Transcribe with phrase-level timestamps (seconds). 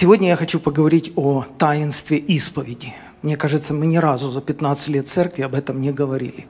[0.00, 2.94] Сегодня я хочу поговорить о таинстве исповеди.
[3.20, 6.46] Мне кажется, мы ни разу за 15 лет церкви об этом не говорили.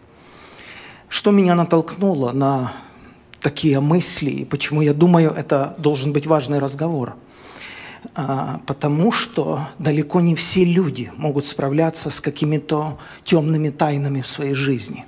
[1.08, 2.72] Что меня натолкнуло на
[3.40, 7.16] такие мысли, и почему я думаю, это должен быть важный разговор?
[8.14, 14.54] А, потому что далеко не все люди могут справляться с какими-то темными тайнами в своей
[14.54, 15.06] жизни.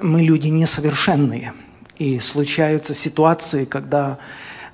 [0.00, 1.52] Мы люди несовершенные,
[1.98, 4.18] и случаются ситуации, когда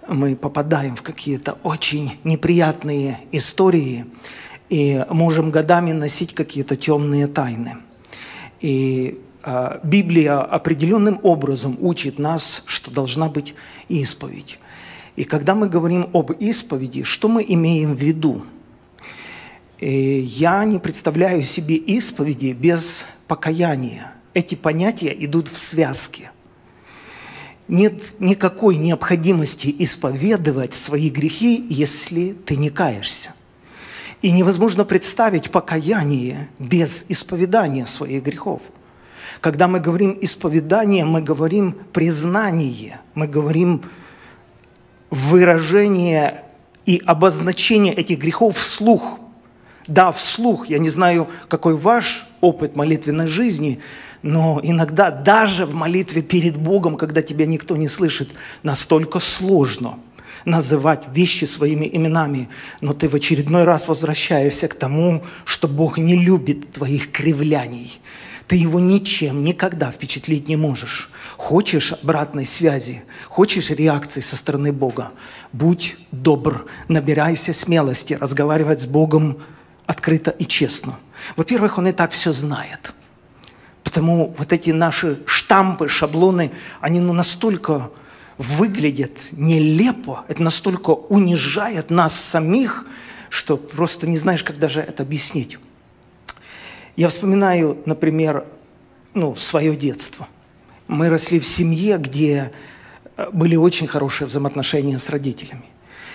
[0.08, 4.06] мы попадаем в какие-то очень неприятные истории
[4.68, 7.76] и можем годами носить какие-то темные тайны.
[8.60, 13.54] И э, Библия определенным образом учит нас, что должна быть
[13.88, 14.58] исповедь.
[15.16, 18.44] И когда мы говорим об исповеди, что мы имеем в виду?
[19.78, 24.12] И я не представляю себе исповеди без покаяния.
[24.32, 26.30] Эти понятия идут в связке
[27.68, 33.32] нет никакой необходимости исповедовать свои грехи, если ты не каешься.
[34.22, 38.62] И невозможно представить покаяние без исповедания своих грехов.
[39.40, 43.82] Когда мы говорим исповедание, мы говорим признание, мы говорим
[45.10, 46.44] выражение
[46.86, 49.20] и обозначение этих грехов вслух.
[49.86, 50.66] Да, вслух.
[50.66, 53.80] Я не знаю, какой ваш опыт молитвенной жизни,
[54.24, 58.30] но иногда даже в молитве перед Богом, когда тебя никто не слышит,
[58.62, 59.98] настолько сложно
[60.46, 62.48] называть вещи своими именами,
[62.80, 68.00] но ты в очередной раз возвращаешься к тому, что Бог не любит твоих кривляний.
[68.46, 71.10] Ты его ничем никогда впечатлить не можешь.
[71.36, 75.10] Хочешь обратной связи, хочешь реакции со стороны Бога,
[75.52, 79.42] будь добр, набирайся смелости разговаривать с Богом
[79.84, 80.94] открыто и честно.
[81.36, 82.94] Во-первых, Он и так все знает–
[83.84, 87.90] Потому вот эти наши штампы, шаблоны, они ну, настолько
[88.38, 92.86] выглядят нелепо, это настолько унижает нас самих,
[93.28, 95.58] что просто не знаешь, как даже это объяснить.
[96.96, 98.46] Я вспоминаю, например,
[99.12, 100.26] ну, свое детство.
[100.88, 102.52] Мы росли в семье, где
[103.16, 105.64] э, были очень хорошие взаимоотношения с родителями.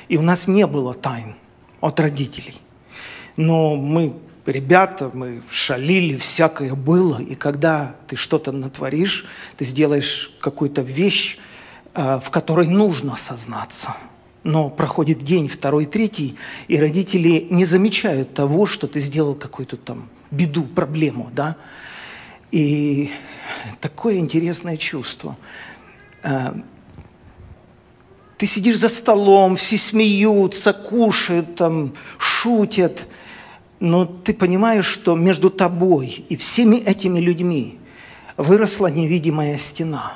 [0.09, 1.35] И у нас не было тайн
[1.81, 2.55] от родителей.
[3.35, 4.15] Но мы
[4.45, 7.22] ребята, мы шалили, всякое было.
[7.22, 9.25] И когда ты что-то натворишь,
[9.57, 11.38] ты сделаешь какую-то вещь,
[11.94, 13.95] э, в которой нужно сознаться.
[14.44, 20.09] Но проходит день, второй, третий, и родители не замечают того, что ты сделал какую-то там
[20.31, 21.56] беду, проблему, да.
[22.51, 23.11] И
[23.81, 25.38] такое интересное чувство.
[26.23, 26.53] Э,
[28.38, 33.06] ты сидишь за столом, все смеются, кушают, там, шутят–
[33.79, 37.79] но ты понимаешь, что между тобой и всеми этими людьми
[38.35, 40.16] выросла невидимая стена.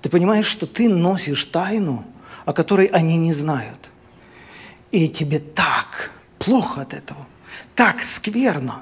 [0.00, 2.04] Ты понимаешь, что ты носишь тайну,
[2.46, 3.90] о которой они не знают.
[4.92, 7.26] И тебе так плохо от этого,
[7.74, 8.80] так скверно.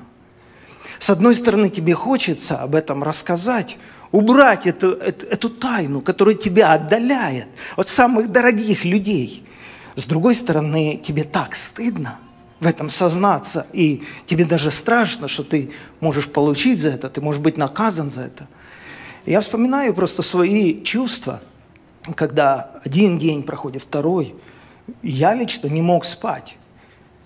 [1.01, 3.79] С одной стороны, тебе хочется об этом рассказать,
[4.13, 9.45] убрать эту, эту, эту тайну, которая тебя отдаляет от самых дорогих людей.
[9.97, 12.21] С другой стороны, тебе так стыдно–
[12.61, 15.71] в этом сознаться, и тебе даже страшно, что ты
[16.01, 18.49] можешь получить за это, ты можешь быть наказан за это.
[19.27, 21.41] Я вспоминаю просто свои чувства,
[22.15, 24.35] когда один день проходит, второй.
[25.03, 26.57] Я лично не мог спать.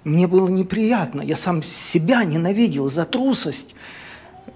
[0.05, 3.75] Мне было неприятно, я сам себя ненавидел за трусость.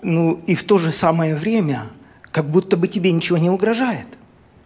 [0.02, 1.84] Ну и в то же самое время,
[2.32, 4.08] как будто бы тебе ничего не угрожает.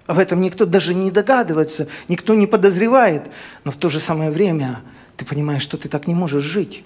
[0.06, 3.30] Об этом никто даже не догадывается, никто не подозревает.
[3.62, 4.80] Но в то же самое время
[5.20, 6.82] ты понимаешь, что ты так не можешь жить.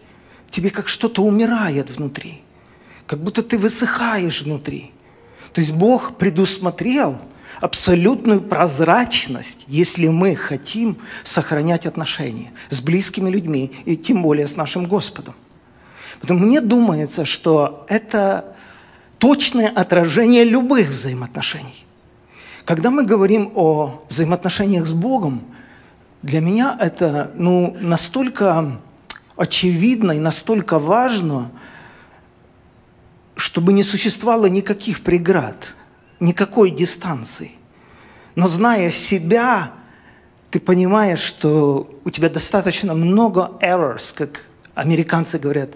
[0.50, 2.42] Тебе как что-то умирает внутри.
[3.06, 4.90] Как будто ты высыхаешь внутри.
[5.52, 7.16] То есть Бог предусмотрел
[7.60, 14.86] абсолютную прозрачность, если мы хотим сохранять отношения с близкими людьми и тем более с нашим
[14.86, 15.34] Господом.
[16.20, 18.56] Поэтому мне думается, что это
[19.18, 21.86] точное отражение любых взаимоотношений.
[22.64, 25.44] Когда мы говорим о взаимоотношениях с Богом,
[26.24, 28.80] для меня это ну, настолько
[29.36, 31.50] очевидно и настолько важно,
[33.36, 35.74] чтобы не существовало никаких преград,
[36.20, 37.50] никакой дистанции.
[38.36, 39.72] Но зная себя,
[40.50, 45.72] ты понимаешь, что у тебя достаточно много errors, как американцы говорят.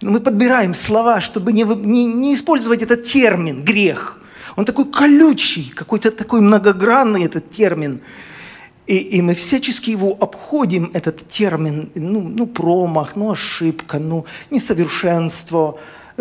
[0.00, 4.18] Мы подбираем слова, чтобы не, не, не использовать этот термин «грех».
[4.56, 8.00] Он такой колючий, какой-то такой многогранный этот термин–
[8.92, 15.78] и, и мы всячески его обходим, этот термин, ну, ну, промах, ну, ошибка, ну, несовершенство,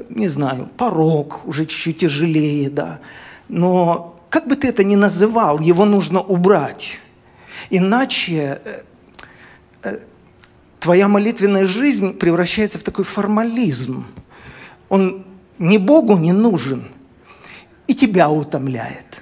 [0.07, 3.01] не знаю, порог уже чуть-чуть тяжелее, да.
[3.49, 6.97] Но как бы ты это ни называл, его нужно убрать.
[7.69, 8.83] Иначе э,
[9.83, 9.99] э,
[10.79, 14.05] твоя молитвенная жизнь превращается в такой формализм.
[14.87, 15.25] Он
[15.59, 16.85] ни Богу не нужен
[17.87, 19.21] и тебя утомляет.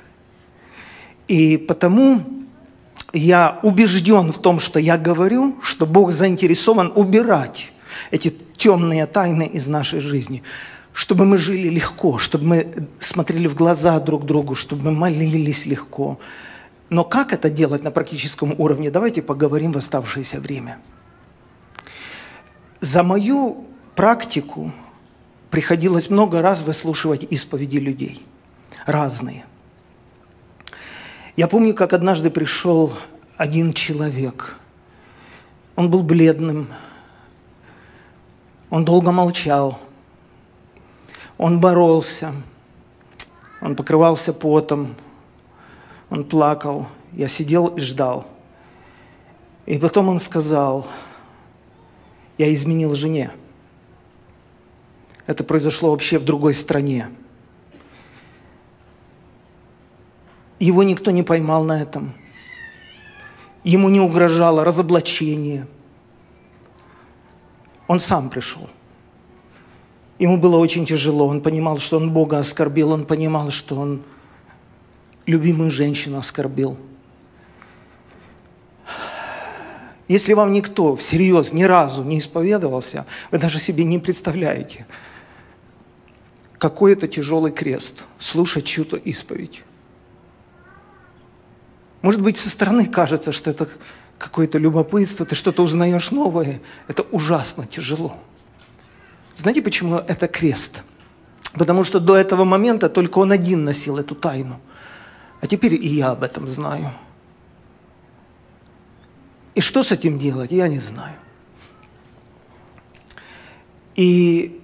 [1.27, 2.38] И потому
[3.13, 7.71] я убежден в том, что я говорю, что Бог заинтересован убирать
[8.11, 10.43] эти темные тайны из нашей жизни,
[10.93, 16.19] чтобы мы жили легко, чтобы мы смотрели в глаза друг другу, чтобы мы молились легко.
[16.89, 20.79] Но как это делать на практическом уровне, давайте поговорим в оставшееся время.
[22.81, 23.65] За мою
[23.95, 24.71] практику
[25.51, 28.25] приходилось много раз выслушивать исповеди людей.
[28.85, 29.45] Разные.
[31.39, 32.91] Я помню, как однажды пришел
[33.37, 34.57] один человек.
[35.77, 36.67] Он был бледным.
[38.69, 39.79] Он долго молчал.
[41.37, 42.33] Он боролся.
[43.61, 44.95] Он покрывался потом.
[46.09, 46.87] Он плакал.
[47.13, 48.27] Я сидел и ждал.
[49.65, 50.87] И потом он сказал,
[52.37, 53.31] я изменил жене.
[55.25, 57.07] Это произошло вообще в другой стране.
[60.59, 62.13] Его никто не поймал на этом.
[63.63, 65.67] Ему не угрожало разоблачение.
[67.87, 68.69] Он сам пришел.
[70.19, 71.27] Ему было очень тяжело.
[71.27, 72.91] Он понимал, что он Бога оскорбил.
[72.91, 74.03] Он понимал, что он
[75.25, 76.77] любимую женщину оскорбил.
[80.09, 84.87] Если вам никто всерьез ни разу не исповедовался, вы даже себе не представляете,
[86.57, 89.63] какой это тяжелый крест слушать чью-то исповедь.
[92.01, 93.67] Может быть, со стороны кажется, что это
[94.17, 96.61] какое-то любопытство, ты что-то узнаешь новое.
[96.87, 98.17] Это ужасно тяжело.
[99.35, 100.83] Знаете, почему это крест?
[101.53, 104.59] Потому что до этого момента только он один носил эту тайну.
[105.41, 106.93] А теперь и я об этом знаю.
[109.55, 111.15] И что с этим делать, я не знаю.
[113.95, 114.61] И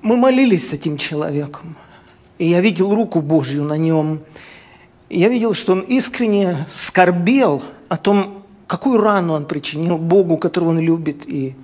[0.00, 1.76] мы молились с этим человеком.
[2.38, 4.22] И я видел руку Божью на нем–
[5.10, 10.78] я видел, что он искренне скорбел о том, какую рану он причинил Богу, которого он
[10.78, 11.54] любит, и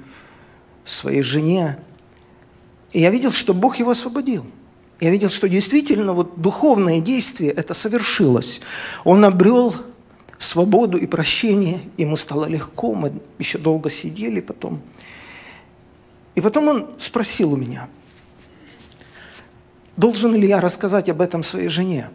[0.84, 1.78] своей жене.
[2.92, 4.44] И я видел, что Бог его освободил.
[5.00, 8.60] Я видел, что действительно вот духовное действие это совершилось.
[9.04, 9.74] Он обрел
[10.38, 14.80] свободу и прощение, ему стало легко, мы еще долго сидели потом.
[16.34, 17.88] И потом он спросил у меня,
[19.96, 22.10] должен ли я рассказать об этом своей жене?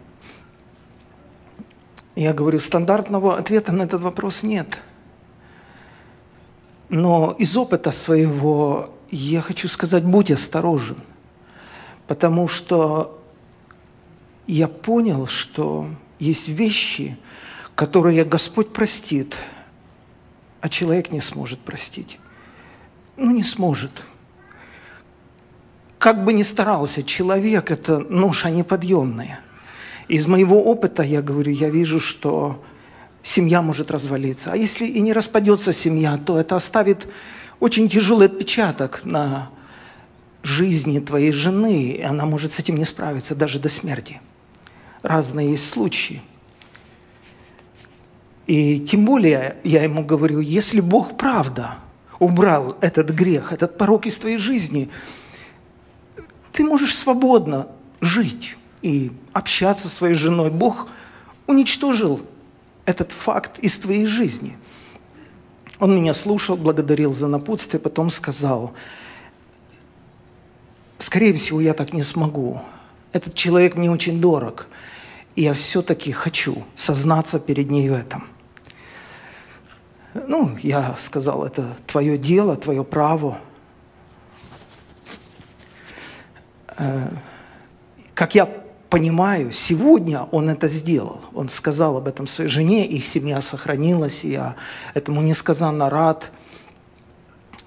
[2.15, 4.79] Я говорю, стандартного ответа на этот вопрос нет.
[6.88, 10.97] Но из опыта своего я хочу сказать, будь осторожен,
[12.07, 13.21] потому что
[14.47, 15.89] я понял, что
[16.19, 17.17] есть вещи,
[17.75, 19.38] которые Господь простит,
[20.61, 22.19] а человек не сможет простить.
[23.18, 24.03] Ну, не сможет.
[25.97, 29.39] Как бы ни старался человек, это ноша неподъемная.
[30.07, 32.63] Из моего опыта, я говорю, я вижу, что
[33.24, 34.52] семья может развалиться.
[34.52, 37.07] А если и не распадется семья, то это оставит
[37.60, 39.50] очень тяжелый отпечаток на
[40.44, 44.21] жизни твоей жены, и она может с этим не справиться даже до смерти.
[45.02, 46.21] Разные есть случаи.
[48.45, 51.76] И тем более я ему говорю, если Бог правда
[52.19, 54.90] убрал этот грех, этот порог из твоей жизни,
[56.52, 57.68] ты можешь свободно
[58.02, 60.51] жить и общаться со своей женой.
[60.51, 60.87] Бог
[61.47, 62.21] уничтожил
[62.85, 64.56] этот факт из твоей жизни.
[65.80, 68.73] Он меня слушал, благодарил за напутствие, потом сказал,
[70.99, 72.61] скорее всего, я так не смогу.
[73.11, 74.68] Этот человек мне очень дорог,
[75.35, 78.27] и я все-таки хочу сознаться перед ней в этом.
[80.13, 83.39] Ну, я сказал, это твое дело, твое право.
[86.77, 87.09] Э,
[88.13, 88.47] как я
[88.89, 91.21] понимаю, сегодня он это сделал.
[91.33, 94.56] Он сказал об этом своей жене, их семья сохранилась, и я
[94.94, 96.31] этому несказанно рад.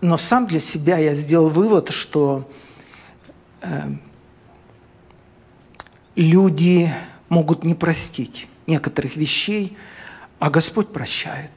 [0.00, 2.48] Но сам для себя я сделал вывод, что
[3.62, 3.68] э,
[6.14, 6.92] люди
[7.28, 9.76] могут не простить некоторых вещей,
[10.38, 11.50] а Господь прощает.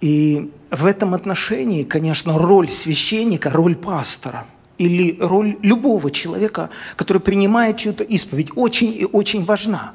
[0.00, 4.46] И в этом отношении, конечно, роль священника, роль пастора–
[4.78, 9.94] или роль любого человека, который принимает чью-то исповедь, очень и очень важна.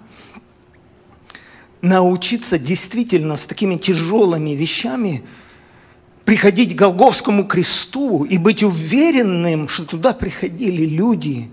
[1.81, 5.23] Научиться действительно с такими тяжелыми вещами
[6.25, 11.49] приходить к Голговскому кресту и быть уверенным, что туда приходили люди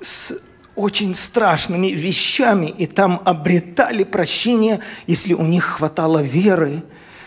[0.00, 0.32] с
[0.74, 6.82] очень страшными вещами, и там обретали прощение, если у них хватало веры,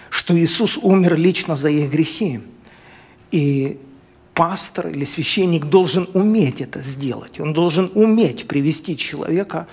[0.10, 2.40] что Иисус умер лично за их грехи.
[3.32, 3.80] И
[4.34, 7.40] пастор или священник должен уметь это сделать.
[7.40, 9.68] Он должен уметь привести человека,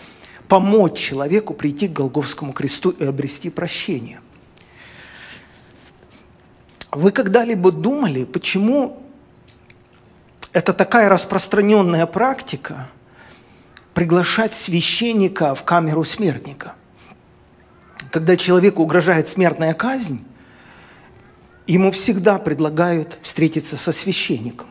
[0.49, 4.21] помочь человеку прийти к Голговскому кресту и обрести прощение.
[6.93, 9.03] Вы когда-либо думали, почему
[10.53, 12.91] это такая распространенная практика
[13.95, 16.75] приглашать священника в камеру смертника?
[18.11, 20.25] Когда человеку угрожает смертная казнь,
[21.71, 24.67] ему всегда предлагают встретиться со священником.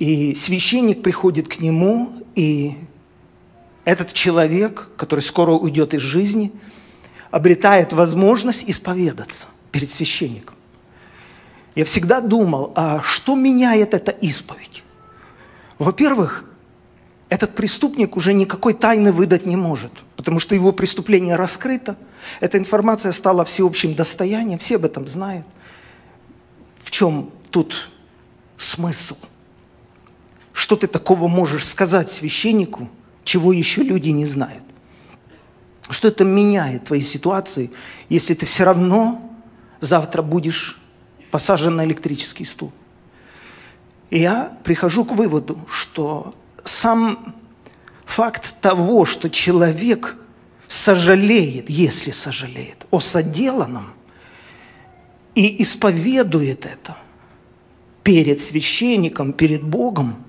[0.00, 2.74] И священник приходит к нему, и
[3.84, 6.50] этот человек, который скоро уйдет из жизни,
[7.30, 10.56] обретает возможность исповедаться перед священником.
[11.76, 14.82] Я всегда думал, а что меняет эта исповедь?
[15.78, 16.49] Во-первых,
[17.30, 21.96] этот преступник уже никакой тайны выдать не может, потому что его преступление раскрыто,
[22.40, 25.46] эта информация стала всеобщим достоянием, все об этом знают.
[26.82, 27.88] В чем тут
[28.56, 29.16] смысл?
[30.52, 32.90] Что ты такого можешь сказать священнику,
[33.22, 34.64] чего еще люди не знают?
[35.88, 37.70] Что это меняет твои ситуации,
[38.08, 39.22] если ты все равно
[39.78, 40.80] завтра будешь
[41.30, 42.72] посажен на электрический стул?
[44.10, 46.34] И я прихожу к выводу, что
[46.64, 47.34] сам
[48.04, 50.16] факт того, что человек
[50.68, 53.92] сожалеет, если сожалеет, о соделанном
[55.34, 56.96] и исповедует это
[58.02, 60.24] перед священником, перед Богом,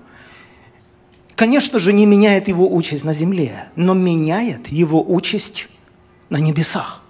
[1.34, 5.68] конечно же, не меняет его участь на земле, но меняет его участь
[6.28, 7.02] на небесах,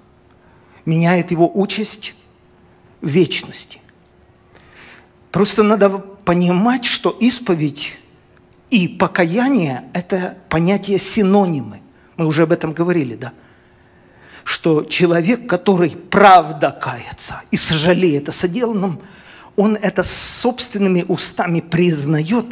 [0.85, 2.15] меняет его участь
[3.01, 3.79] в вечности.
[5.31, 7.97] Просто надо понимать, что исповедь
[8.73, 11.83] и покаяние– это понятие синонимы.
[12.17, 13.35] Мы уже об этом говорили, да?
[14.45, 18.99] Что человек, который правда кается и сожалеет о соделанном,
[19.57, 22.47] он это собственными устами признает,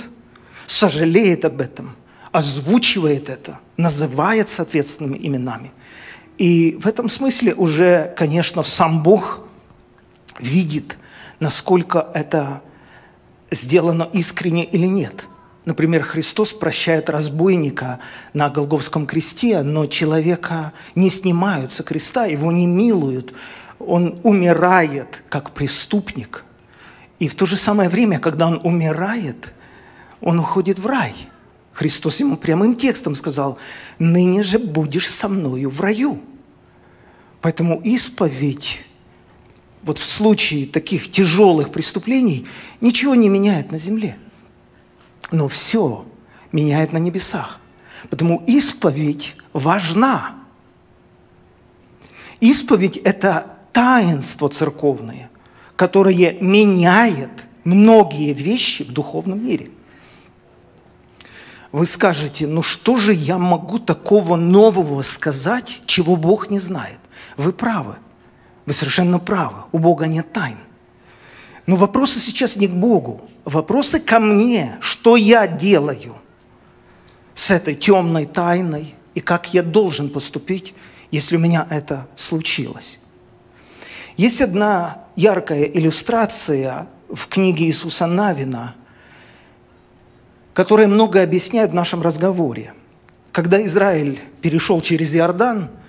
[0.67, 1.97] сожалеет об этом,
[2.33, 5.73] озвучивает это, называет соответственными именами.
[6.37, 9.49] И в этом смысле уже, конечно, сам Бог
[10.39, 10.99] видит,
[11.39, 12.61] насколько это
[13.50, 15.25] сделано искренне или нет–
[15.71, 18.00] Например, Христос прощает разбойника
[18.35, 23.35] на Голговском кресте, но человека не снимают со креста, его не милуют.
[23.79, 26.45] Он умирает как преступник.
[27.21, 29.53] И в то же самое время, когда он умирает,
[30.21, 31.15] он уходит в рай.
[31.73, 33.57] Христос ему прямым текстом сказал,
[34.00, 36.19] «Ныне же будешь со мною в раю».
[37.43, 38.81] Поэтому исповедь
[39.83, 42.49] вот в случае таких тяжелых преступлений
[42.81, 44.17] ничего не меняет на земле–
[45.30, 46.04] но все
[46.52, 47.58] меняет на небесах.
[48.08, 50.34] Потому исповедь важна.
[52.40, 55.30] Исповедь– это таинство церковное,
[55.76, 57.30] которое меняет
[57.64, 59.68] многие вещи в духовном мире.
[61.72, 66.99] Вы скажете, ну что же я могу такого нового сказать, чего Бог не знает?
[67.37, 67.96] Вы правы.
[68.66, 69.64] Вы совершенно правы.
[69.72, 70.58] У Бога нет тайн.
[71.71, 73.21] Но вопросы сейчас не к Богу.
[73.45, 74.77] Вопросы ко мне.
[74.81, 76.17] Что я делаю
[77.37, 80.75] с этой темной тайной и как я должен поступить,
[81.12, 82.99] если у меня это случилось.
[84.17, 88.75] Есть одна яркая иллюстрация в книге Иисуса Навина,
[90.53, 92.75] которая много объясняет в нашем разговоре.
[93.31, 95.71] Когда Израиль перешел через Иордан–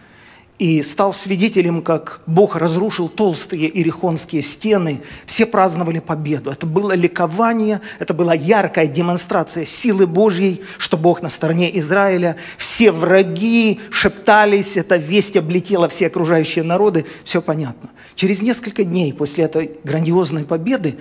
[0.62, 5.02] и стал свидетелем, как Бог разрушил толстые ирихонские стены.
[5.26, 6.52] Все праздновали победу.
[6.52, 12.36] Это было ликование, это была яркая демонстрация силы Божьей, что Бог на стороне Израиля.
[12.60, 17.08] Все враги шептались, эта весть облетела все окружающие народы.
[17.24, 17.90] Все понятно.
[18.14, 20.96] Через несколько дней после этой грандиозной победы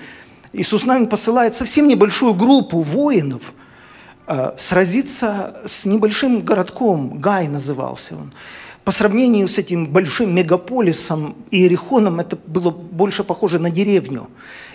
[0.54, 3.52] Иисус Навин посылает совсем небольшую группу воинов
[4.26, 8.32] э, сразиться с небольшим городком, Гай назывался он.
[8.84, 14.30] По сравнению с этим большим мегаполисом Иерихоном, это было больше похоже на деревню.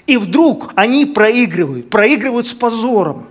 [0.05, 3.27] И вдруг они проигрывают, проигрывают с позором,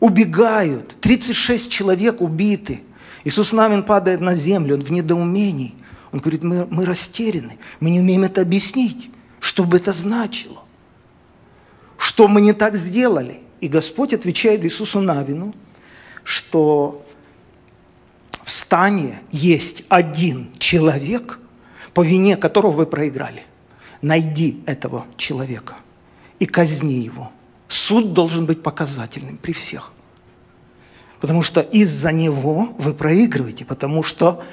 [0.00, 0.96] убегают.
[1.00, 2.82] 36 человек убиты.
[3.24, 5.74] Иисус Навин падает на землю, он в недоумении.
[6.12, 9.10] Он говорит, мы, мы растеряны, мы не умеем это объяснить.
[9.40, 10.62] Что бы это значило?
[11.98, 13.40] Что мы не так сделали?
[13.60, 15.54] И Господь отвечает Иисусу Навину,
[16.22, 17.03] что
[18.44, 21.38] в стане есть один человек,
[21.94, 23.42] по вине которого вы проиграли.
[24.02, 25.76] Найди этого человека
[26.38, 27.32] и казни его.
[27.68, 29.92] Суд должен быть показательным при всех.
[31.20, 34.44] Потому что из-за него вы проигрываете, потому что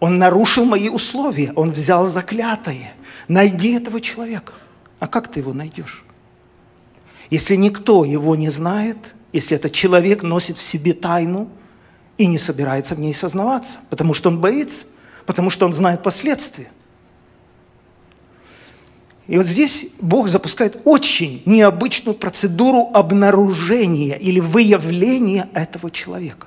[0.00, 2.92] Он нарушил мои условия, он взял заклятое.
[3.28, 4.52] Найди этого человека.
[4.98, 6.04] А как ты его найдешь?
[7.30, 11.48] Если никто его не знает, если этот человек носит в себе тайну
[12.18, 14.84] и не собирается в ней сознаваться, потому что он боится,
[15.26, 16.68] потому что он знает последствия.
[19.26, 26.46] И вот здесь Бог запускает очень необычную процедуру обнаружения или выявления этого человека.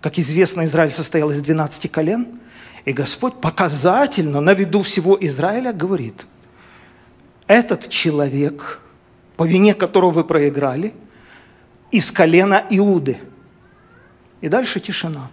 [0.00, 2.26] Как известно, Израиль состоял из 12 колен,
[2.84, 6.26] и Господь показательно на виду всего Израиля говорит,
[7.46, 8.80] этот человек,
[9.36, 10.92] по вине которого вы проиграли,
[11.90, 13.18] из колена Иуды.
[14.40, 15.30] И дальше тишина.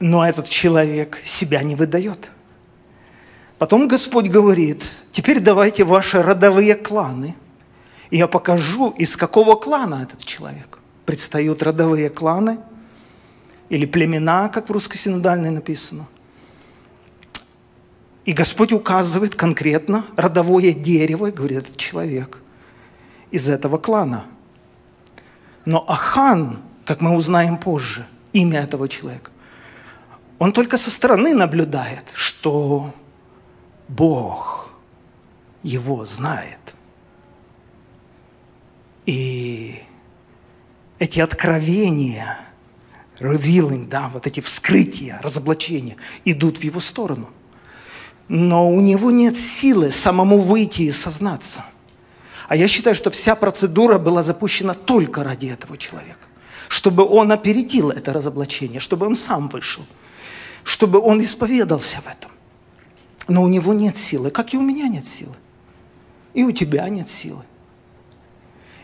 [0.00, 2.30] Но этот человек себя не выдает.
[3.58, 7.36] Потом Господь говорит, теперь давайте ваши родовые кланы.
[8.08, 10.78] И я покажу, из какого клана этот человек.
[11.04, 12.58] Предстают родовые кланы
[13.68, 16.08] или племена, как в русской синодальной написано.
[18.24, 22.40] И Господь указывает конкретно родовое дерево, и говорит, этот человек
[23.30, 24.24] из этого клана.
[25.64, 29.30] Но Ахан, как мы узнаем позже, имя этого человека,
[30.38, 32.94] он только со стороны наблюдает, что
[33.88, 34.70] Бог
[35.62, 36.58] его знает.
[39.04, 39.82] И
[40.98, 42.38] эти откровения,
[43.18, 47.30] revealing, да, вот эти вскрытия, разоблачения идут в его сторону.
[48.28, 51.64] Но у него нет силы самому выйти и сознаться.
[52.50, 56.28] А я считаю, что вся процедура была запущена только ради этого человека.
[56.68, 59.86] Чтобы он опередил это разоблачение, чтобы он сам вышел–
[60.64, 62.30] чтобы он исповедался в этом.
[63.28, 65.34] Но у него нет силы, как и у меня нет силы.
[66.34, 67.42] И у тебя нет силы.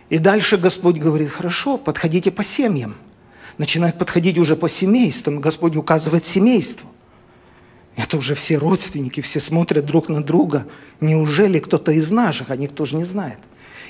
[0.09, 2.97] И дальше Господь говорит, хорошо, подходите по семьям.
[3.59, 5.41] Начинает подходить уже по семействам.
[5.41, 6.89] Господь указывает семейству.
[7.97, 10.67] Это уже все родственники, все смотрят друг на друга.
[11.01, 13.39] Неужели кто-то из наших, а никто же не знает.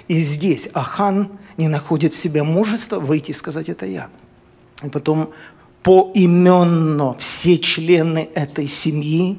[0.09, 4.09] И здесь Ахан не находит в себе мужества выйти и сказать, это я.
[4.83, 5.31] И потом
[5.83, 9.39] поименно все члены этой семьи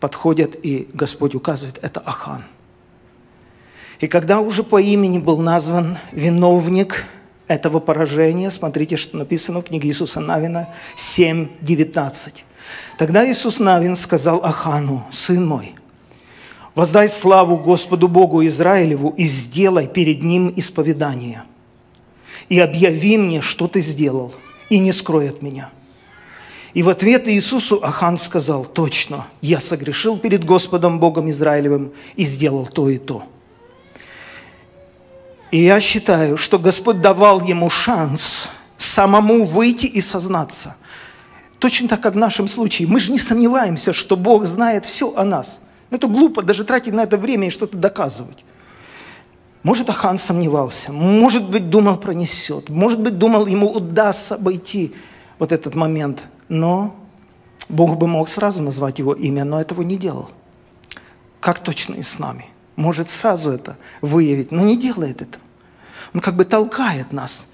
[0.00, 2.44] подходят, и Господь указывает, это Ахан.
[4.00, 7.04] И когда уже по имени был назван виновник
[7.46, 12.42] этого поражения, смотрите, что написано в книге Иисуса Навина 7.19.
[12.98, 15.74] Тогда Иисус Навин сказал Ахану, «Сын мой,
[16.74, 21.44] воздай славу Господу Богу Израилеву и сделай перед Ним исповедание,
[22.48, 24.34] и объяви мне, что ты сделал»
[24.68, 25.70] и не скрой от меня.
[26.72, 32.66] И в ответ Иисусу Ахан сказал, точно, я согрешил перед Господом Богом Израилевым и сделал
[32.66, 33.24] то и то.
[35.52, 40.76] И я считаю, что Господь давал ему шанс самому выйти и сознаться.
[41.60, 42.88] Точно так, как в нашем случае.
[42.88, 45.60] Мы же не сомневаемся, что Бог знает все о нас.
[45.94, 48.44] Это глупо даже тратить на это время и что-то доказывать.
[49.62, 54.92] Может, Ахан сомневался, может быть, думал, пронесет, может быть, думал, ему удастся обойти
[55.38, 56.24] вот этот момент.
[56.48, 56.96] Но
[57.68, 60.28] Бог бы мог сразу назвать его имя, но этого не делал.
[61.38, 62.46] Как точно и с нами.
[62.74, 65.44] Может сразу это выявить, но не делает этого.
[66.12, 67.46] Он как бы толкает нас,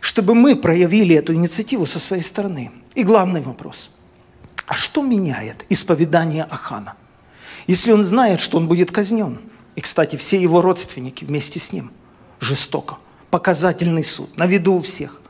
[0.00, 2.70] чтобы мы проявили эту инициативу со своей стороны.
[2.94, 3.90] И главный вопрос.
[4.66, 6.94] А что меняет исповедание Ахана?
[7.68, 9.38] Если он знает, что он будет казнен–
[9.78, 11.92] и, кстати, все его родственники вместе с ним.
[12.40, 12.96] Жестоко.
[13.30, 14.36] Показательный суд.
[14.36, 15.22] На виду у всех.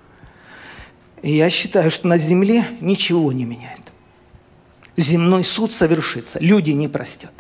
[1.21, 3.93] И я считаю, что на земле ничего не меняет.
[4.97, 6.39] Земной суд совершится.
[6.39, 7.35] Люди не простят.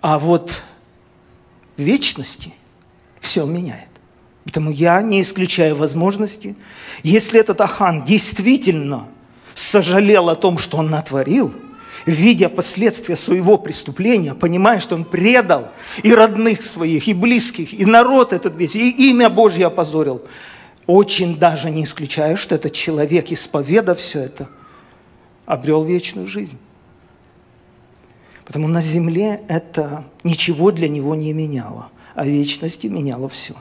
[0.00, 0.62] А вот
[1.76, 2.54] в вечности
[3.20, 3.90] все меняет.
[4.46, 6.56] Поэтому я не исключаю возможности,
[7.02, 9.06] если этот Ахан действительно
[9.52, 11.52] сожалел о том, что он натворил–
[12.08, 15.68] видя последствия своего преступления, понимая, что он предал
[16.02, 20.22] и родных своих, и близких, и народ этот весь, и имя Божье опозорил,
[20.86, 24.48] очень даже не исключаю, что этот человек, исповедав все это,
[25.44, 26.58] обрел вечную жизнь.
[28.46, 33.54] Потому на земле это ничего для него не меняло, а вечности меняло все.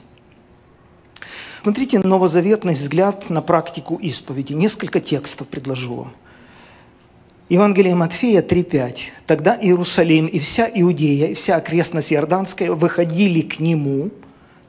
[1.64, 4.54] Смотрите, новозаветный взгляд на практику исповеди.
[4.54, 6.14] Несколько текстов предложу вам–
[7.50, 8.98] Евангелие Матфея 3.5.
[9.26, 14.12] «Тогда Иерусалим и вся Иудея, и вся окрестность Иорданская выходили к Нему,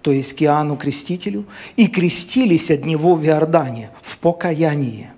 [0.01, 5.11] то есть к Иоанну Крестителю, и крестились от Него в Иордане, в покаянии».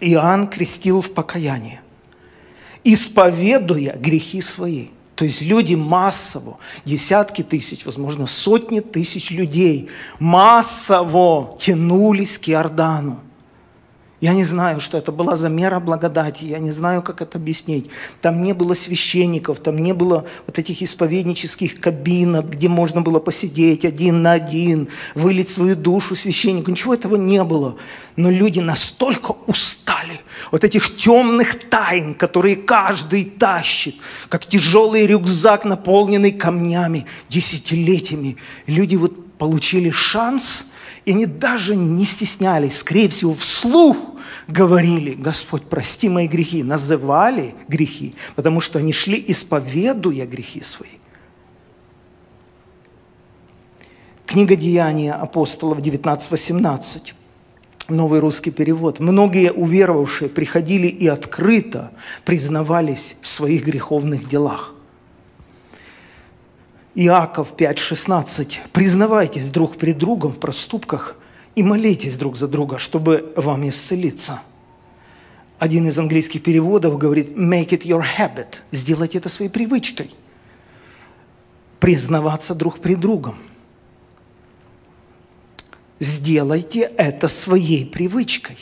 [0.00, 1.80] Иоанн крестил в покаянии,
[2.82, 4.88] исповедуя грехи свои.
[5.14, 13.20] То есть люди массово, десятки тысяч, возможно, сотни тысяч людей массово тянулись к Иордану.
[14.24, 17.90] Я не знаю, что это была за мера благодати, я не знаю, как это объяснить.
[18.22, 23.84] Там не было священников, там не было вот этих исповеднических кабинок, где можно было посидеть
[23.84, 26.70] один на один, вылить свою душу священнику.
[26.70, 27.76] Ничего этого не было.
[28.16, 33.96] Но люди настолько устали от этих темных тайн, которые каждый тащит,
[34.30, 38.38] как тяжелый рюкзак, наполненный камнями, десятилетиями.
[38.66, 40.64] Люди вот получили шанс,
[41.04, 43.96] и они даже не стеснялись, скорее всего, вслух
[44.48, 50.90] говорили, Господь, прости мои грехи, называли грехи, потому что они шли, исповедуя грехи свои.
[54.26, 57.12] Книга Деяния апостолов 19.18.
[57.88, 58.98] Новый русский перевод.
[58.98, 61.92] Многие уверовавшие приходили и открыто
[62.24, 64.73] признавались в своих греховных делах.
[66.94, 68.58] Иаков 5.16.
[68.72, 71.16] Признавайтесь друг перед другом в проступках
[71.56, 74.40] и молитесь друг за друга, чтобы вам исцелиться.
[75.58, 80.10] Один из английских переводов говорит «make it your habit»– сделайте это своей привычкой.
[81.80, 83.38] Признаваться друг перед другом.
[85.98, 88.56] Сделайте это своей привычкой.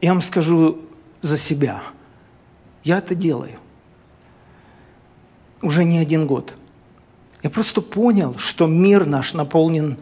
[0.00, 0.80] Я вам скажу
[1.20, 1.82] за себя.
[2.82, 3.58] Я это делаю.
[5.62, 6.54] Уже не один год–
[7.42, 9.96] я просто понял, что мир наш наполнен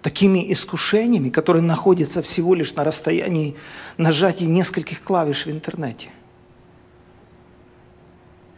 [0.00, 3.56] такими искушениями, которые находятся всего лишь на расстоянии
[3.98, 6.08] нажатия нескольких клавиш в интернете.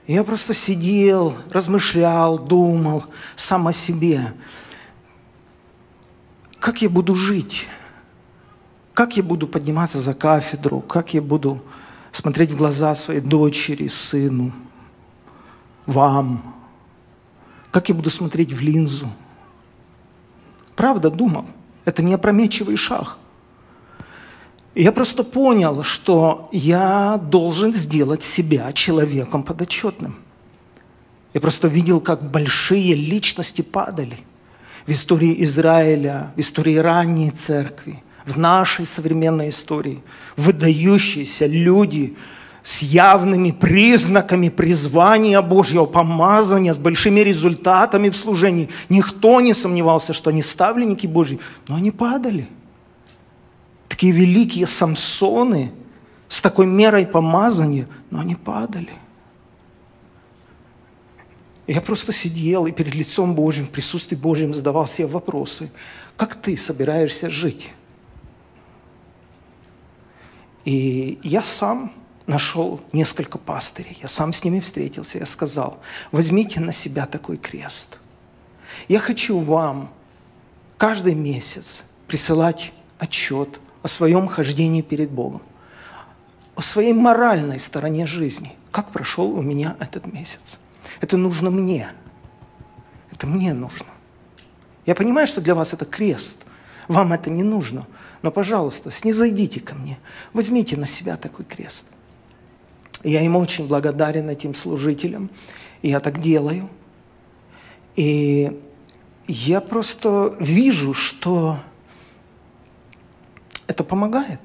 [0.07, 4.33] Я просто сидел, размышлял, думал сам о себе.
[6.61, 7.67] Как я буду жить?
[9.01, 10.83] Как я буду подниматься за кафедру?
[10.83, 11.63] Как я буду
[12.13, 14.53] смотреть в глаза своей дочери, сыну?
[15.87, 16.55] вам,
[17.71, 19.09] как я буду смотреть в линзу.
[20.77, 21.47] Правда думал,
[21.87, 23.17] это не опрометчивый шаг.
[24.75, 30.15] Я просто понял, что я должен сделать себя человеком подотчетным.
[31.33, 34.19] Я просто видел, как большие личности падали
[34.87, 40.03] в истории Израиля, в истории ранней церкви, в нашей современной истории.
[40.37, 42.17] Выдающиеся люди,
[42.63, 48.69] с явными признаками призвания Божьего, помазания, с большими результатами в служении.
[48.89, 52.49] Никто не сомневался, что они ставленники Божьи, но они падали.
[53.89, 55.73] Такие великие Самсоны
[56.29, 58.93] с такой мерой помазания, но они падали.
[61.67, 65.71] Я просто сидел и перед лицом Божьим, в присутствии Божьим задавал себе вопросы.
[66.17, 67.71] Как ты собираешься жить?
[70.71, 71.93] И я сам
[72.29, 73.99] нашел несколько пастырей.
[74.01, 75.19] Я сам с ними встретился.
[75.19, 75.81] Я сказал,
[76.13, 77.99] возьмите на себя такой крест.
[78.87, 79.93] Я хочу вам
[80.77, 85.43] каждый месяц присылать отчет о своем хождении перед Богом,
[86.55, 88.53] о своей моральной стороне жизни.
[88.71, 90.59] Как прошел у меня этот месяц.
[91.01, 91.89] Это нужно мне.
[93.11, 93.89] Это мне нужно.
[94.87, 96.47] Я понимаю, что для вас это крест.
[96.87, 97.89] Вам это не нужно.
[98.23, 99.99] Но, пожалуйста, снизойдите ко мне.
[100.33, 101.87] Возьмите на себя такой крест–
[103.03, 105.31] я им очень благодарен этим служителям.
[105.83, 106.69] Я так делаю.
[107.97, 108.61] И
[109.27, 111.59] я просто вижу, что
[113.67, 114.41] это помогает.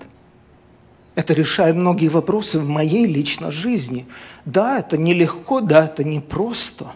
[1.16, 4.06] Это решает многие вопросы в моей личной жизни.
[4.46, 6.92] Да, это нелегко, да, это непросто.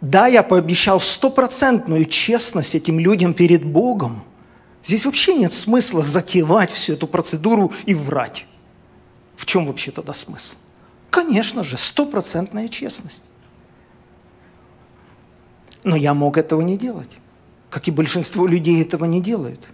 [0.00, 4.22] Да, я пообещал стопроцентную честность этим людям перед Богом.
[4.84, 8.46] Здесь вообще нет смысла затевать всю эту процедуру и врать.
[9.36, 10.54] В чем вообще тогда смысл?
[11.10, 13.22] Конечно же, стопроцентная честность.
[15.82, 17.10] Но я мог этого не делать,
[17.68, 19.66] как и большинство людей этого не делают.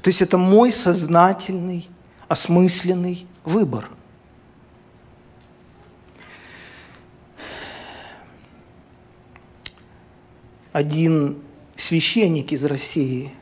[0.00, 1.88] То есть это мой сознательный,
[2.28, 3.90] осмысленный выбор.
[10.72, 11.42] Один
[11.76, 13.32] священник из России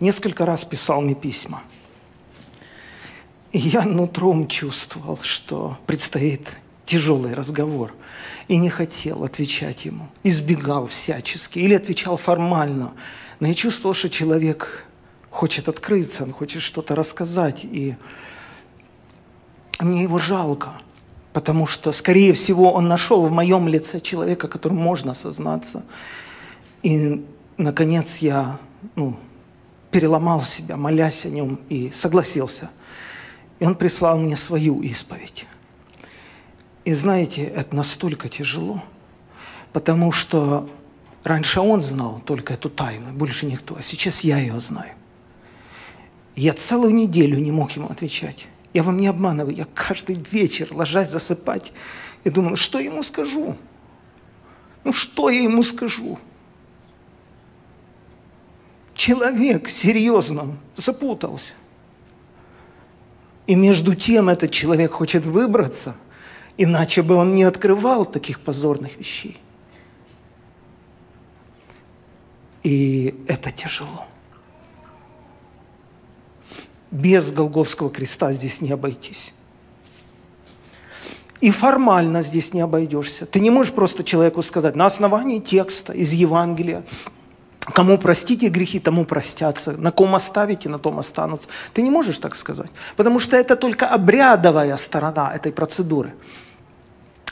[0.00, 1.62] несколько раз писал мне письма–
[3.54, 6.48] и я нутром чувствовал, что предстоит
[6.86, 7.94] тяжелый разговор.
[8.48, 10.08] И не хотел отвечать ему.
[10.24, 11.60] Избегал всячески.
[11.60, 12.94] Или отвечал формально.
[13.38, 14.84] Но я чувствовал, что человек
[15.30, 17.60] хочет открыться, он хочет что-то рассказать.
[17.62, 17.94] И
[19.78, 20.72] мне его жалко.
[21.32, 25.84] Потому что, скорее всего, он нашел в моем лице человека, которому можно осознаться.
[26.82, 27.24] И,
[27.56, 28.58] наконец, я
[28.96, 29.16] ну,
[29.94, 32.68] переломал себя, молясь о нем, и согласился.
[33.60, 35.46] И он прислал мне свою исповедь.
[36.84, 38.82] И знаете, это настолько тяжело,
[39.72, 40.68] потому что
[41.22, 44.94] раньше он знал только эту тайну, больше никто, а сейчас я ее знаю.
[46.34, 48.48] Я целую неделю не мог ему отвечать.
[48.72, 51.72] Я вам не обманываю, я каждый вечер, ложась засыпать,
[52.24, 53.56] и думал, что ему скажу?
[54.82, 56.18] Ну что я ему скажу?
[58.94, 61.54] Человек серьезно запутался.
[63.46, 65.96] И между тем этот человек хочет выбраться,
[66.56, 69.38] иначе бы он не открывал таких позорных вещей.
[72.62, 74.06] И это тяжело.
[76.90, 79.34] Без Голговского креста здесь не обойтись.
[81.40, 83.26] И формально здесь не обойдешься.
[83.26, 86.84] Ты не можешь просто человеку сказать на основании текста из Евангелия,
[87.72, 89.72] Кому простите грехи, тому простятся.
[89.72, 91.48] На ком оставите, на том останутся.
[91.72, 92.70] Ты не можешь так сказать.
[92.96, 96.14] Потому что это только обрядовая сторона этой процедуры.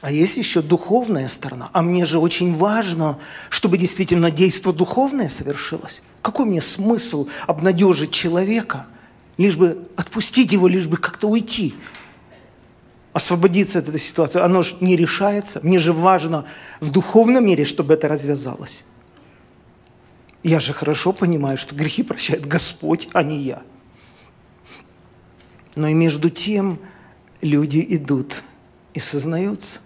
[0.01, 1.69] А есть еще духовная сторона.
[1.73, 3.19] А мне же очень важно,
[3.51, 6.03] чтобы действительно действие духовное совершилось.
[6.23, 8.87] Какой мне смысл обнадежить человека,
[9.37, 11.75] лишь бы отпустить его, лишь бы как-то уйти,
[13.13, 14.41] освободиться от этой ситуации?
[14.41, 15.61] Оно же не решается.
[15.63, 16.47] Мне же важно
[16.81, 18.85] в духовном мире, чтобы это развязалось.
[20.43, 23.63] Я же хорошо понимаю, что грехи прощает Господь, а не я.
[25.77, 26.79] Но и между тем
[27.41, 28.43] люди идут
[28.95, 29.81] и сознаются.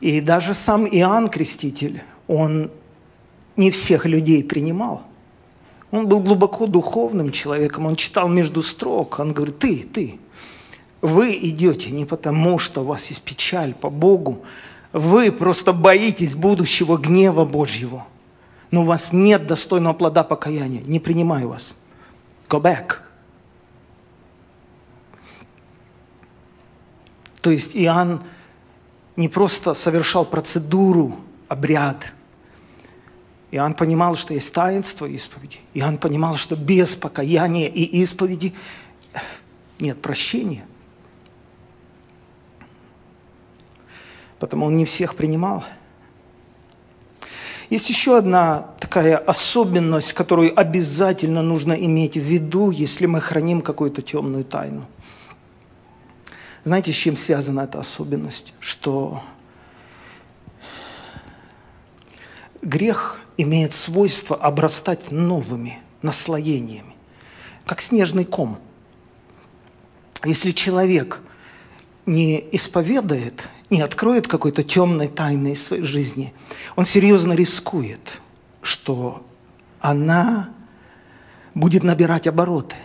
[0.00, 2.70] И даже сам Иоанн Креститель, он
[3.56, 5.02] не всех людей принимал.
[5.90, 10.20] Он был глубоко духовным человеком, он читал между строк, он говорит, ты, ты,
[11.00, 14.44] вы идете не потому, что у вас есть печаль по Богу,
[14.92, 18.06] вы просто боитесь будущего гнева Божьего.
[18.70, 20.82] Но у вас нет достойного плода покаяния.
[20.84, 21.74] Не принимаю вас.
[22.48, 22.96] Go back.
[27.40, 28.22] То есть Иоанн
[29.16, 31.16] не просто совершал процедуру,
[31.48, 32.12] обряд.
[33.50, 35.60] Иоанн понимал, что есть таинство исповеди.
[35.72, 38.54] Иоанн понимал, что без покаяния и исповеди
[39.78, 40.66] нет прощения–
[44.38, 45.64] потому он не всех принимал.
[47.70, 54.00] Есть еще одна такая особенность, которую обязательно нужно иметь в виду, если мы храним какую-то
[54.00, 54.86] темную тайну.
[56.64, 58.54] Знаете, с чем связана эта особенность?
[58.58, 59.22] Что
[62.62, 66.94] грех имеет свойство обрастать новыми наслоениями,
[67.64, 68.58] как снежный ком.
[70.24, 71.20] Если человек
[72.06, 76.32] не исповедает не откроет какой-то темной тайны из своей жизни,
[76.76, 78.20] он серьезно рискует,
[78.62, 79.26] что
[79.80, 80.50] она
[81.54, 82.76] будет набирать обороты.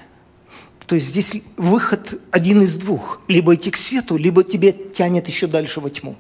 [0.86, 3.22] То есть здесь выход один из двух.
[3.28, 6.18] Либо идти к свету, либо тебе тянет еще дальше во тьму.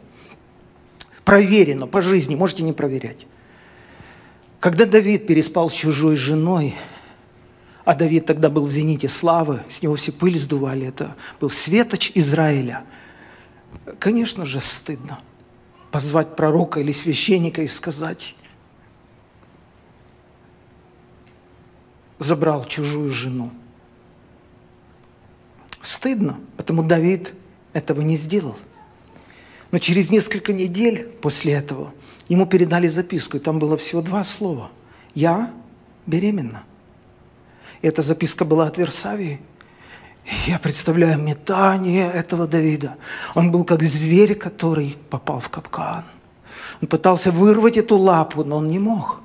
[1.25, 3.27] Проверено по жизни, можете не проверять.
[4.59, 6.73] Когда Давид переспал с чужой женой,
[7.83, 12.11] а Давид тогда был в зените славы, с него все пыль сдували, это был светоч
[12.15, 12.85] Израиля–
[13.99, 15.19] Конечно же, стыдно
[15.91, 18.35] позвать пророка или священника и сказать,
[22.17, 23.51] забрал чужую жену.
[25.81, 27.33] Стыдно, потому Давид
[27.73, 28.57] этого не сделал.
[29.71, 31.93] Но через несколько недель после этого
[32.27, 34.71] ему передали записку, и там было всего два слова.
[35.13, 35.53] «Я
[36.07, 36.63] беременна».
[37.83, 39.39] И эта записка была от Версавии–
[40.47, 42.95] я представляю метание этого Давида.
[43.35, 46.03] Он был как зверь, который попал в капкан.
[46.81, 49.21] Он пытался вырвать эту лапу, но он не мог.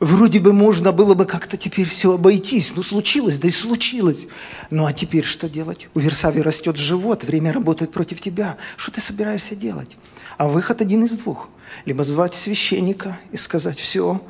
[0.00, 2.72] Вроде бы можно было бы как-то теперь все обойтись.
[2.76, 4.26] Ну, случилось, да и случилось.
[4.70, 5.88] Ну, а теперь что делать?
[5.94, 8.56] У Версави растет живот, время работает против тебя.
[8.76, 9.96] Что ты собираешься делать?
[10.36, 11.48] А выход один из двух.
[11.84, 14.20] Либо звать священника и сказать, все,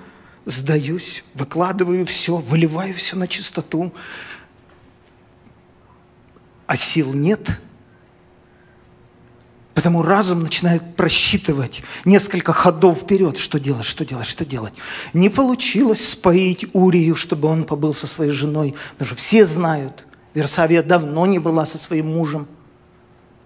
[0.45, 3.93] сдаюсь, выкладываю все, выливаю все на чистоту
[6.67, 7.61] а сил нет.
[9.75, 13.37] Потому разум начинает просчитывать несколько ходов вперед.
[13.37, 14.73] Что делать, что делать, что делать.
[15.13, 18.75] Не получилось споить Урию, чтобы он побыл со своей женой.
[18.99, 22.47] Даже все знают, Версавия давно не была со своим мужем.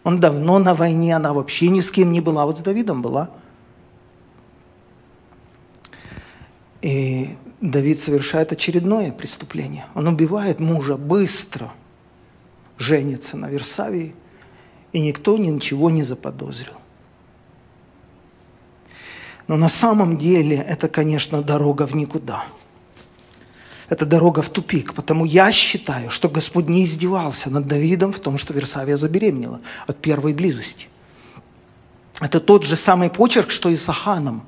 [0.04, 2.44] Он давно на войне, она вообще ни с кем не была.
[2.44, 3.31] Вот с Давидом была.
[6.83, 9.87] И Давид совершает очередное преступление.
[9.94, 11.72] Он убивает мужа быстро–
[12.78, 14.14] женится на Версавии,
[14.92, 16.74] и никто ничего не заподозрил.
[19.48, 22.44] Но на самом деле это, конечно, дорога в никуда.
[23.88, 24.94] Это дорога в тупик.
[24.94, 29.96] Потому я считаю, что Господь не издевался над Давидом в том, что Версавия забеременела от
[29.96, 30.88] первой близости.
[32.20, 34.44] Это тот же самый почерк, что и с Аханом.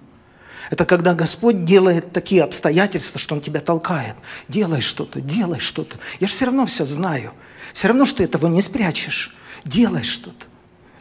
[0.71, 4.17] Это когда Господь делает такие обстоятельства, что Он тебя толкает.
[4.49, 5.97] Делай что-то, делай что-то.
[6.21, 7.33] Я же все равно все знаю.
[7.73, 9.37] Все равно, что этого не спрячешь.
[9.65, 10.47] Делай что-то.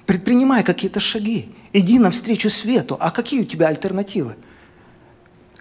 [0.05, 1.53] Предпринимай какие-то шаги.
[1.73, 2.97] Иди навстречу свету.
[2.99, 4.35] А какие у тебя альтернативы?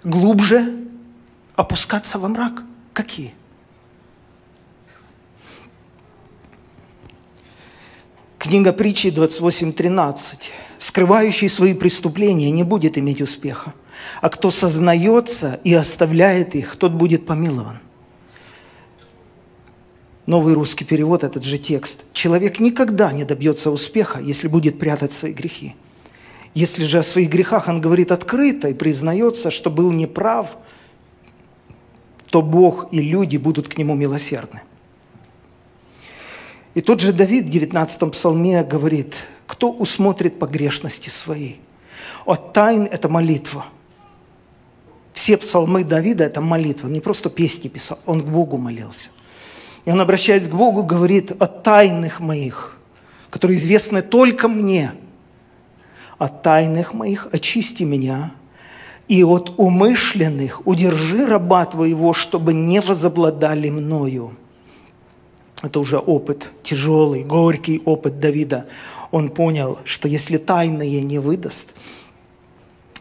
[0.03, 0.85] Глубже
[1.55, 2.63] опускаться во мрак?
[2.93, 3.33] Какие?
[8.39, 10.49] Книга притчи 28.13.
[10.79, 13.73] «Скрывающий свои преступления не будет иметь успеха,
[14.21, 17.79] а кто сознается и оставляет их, тот будет помилован».
[20.29, 22.03] Новый русский перевод, этот же текст.
[22.13, 25.73] Человек никогда не добьется успеха, если будет прятать свои грехи.
[26.53, 30.55] Если же о своих грехах он говорит открыто и признается, что был неправ,
[32.29, 34.61] то Бог и люди будут к нему милосердны.
[36.75, 39.15] И тот же Давид в 19 псалме говорит,
[39.47, 41.55] кто усмотрит погрешности свои.
[42.25, 43.65] От тайн– это молитва.
[45.11, 46.85] Все псалмы Давида– это молитва.
[46.85, 49.09] Он не просто песни писал, он к Богу молился.
[49.89, 52.77] И он, обращаясь к Богу, говорит о тайных моих,
[53.31, 54.91] которые известны только мне.
[56.19, 58.31] От тайных моих очисти меня,
[59.07, 64.37] и от умышленных удержи раба твоего, чтобы не возобладали мною.
[65.63, 68.67] Это уже опыт, тяжелый, горький опыт Давида.
[69.09, 71.73] Он понял, что если тайное не выдаст,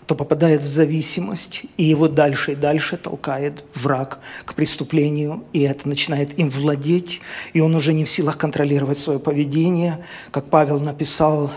[0.09, 5.87] то попадает в зависимость, и его дальше и дальше толкает враг к преступлению, и это
[5.87, 7.21] начинает им владеть,
[7.53, 10.05] и он уже не в силах контролировать свое поведение.
[10.31, 11.53] Как Павел написал,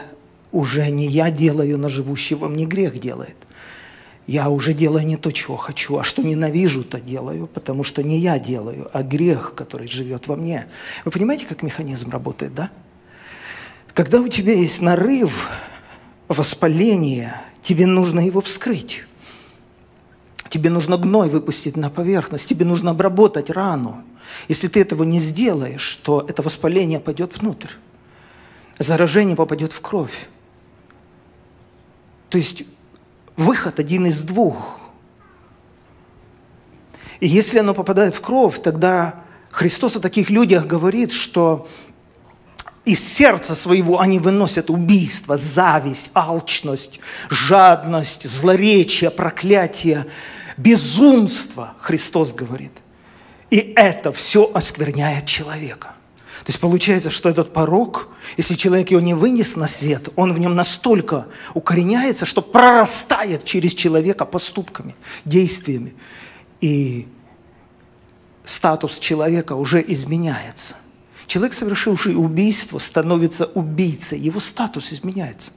[0.52, 3.38] уже не я делаю, но живущий во мне грех делает–
[4.28, 8.20] я уже делаю не то, чего хочу, а что ненавижу, то делаю, потому что не
[8.20, 10.68] я делаю, а грех, который живет во мне.
[11.04, 12.70] Вы понимаете, как механизм работает, да?
[13.94, 15.50] Когда у тебя есть нарыв,
[16.30, 19.04] воспаление, тебе нужно его вскрыть.
[20.50, 24.04] Тебе нужно гной выпустить на поверхность, тебе нужно обработать рану.
[24.48, 27.70] Если ты этого не сделаешь, то это воспаление пойдет внутрь.
[28.78, 30.28] Заражение попадет в кровь.
[32.30, 32.64] То есть
[33.38, 34.80] выход один из двух.
[37.20, 41.68] И если оно попадает в кровь, тогда Христос о таких людях говорит, что
[42.84, 50.08] из сердца своего они выносят убийство, зависть, алчность, жадность, злоречие, проклятие,
[50.58, 52.72] безумство, Христос говорит.
[53.52, 55.94] И это все оскверняет человека.
[56.44, 60.40] То есть получается, что этот порог, если человек его не вынес на свет, он в
[60.40, 65.94] нем настолько укореняется, что прорастает через человека поступками, действиями.
[66.62, 67.08] И
[68.44, 70.76] статус человека уже изменяется.
[71.32, 75.52] Человек, совершивший убийство, становится убийцей, его статус изменяется.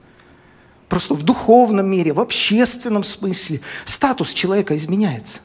[0.88, 5.40] Просто в духовном мире, в общественном смысле статус человека изменяется.